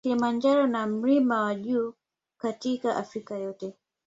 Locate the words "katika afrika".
2.37-3.37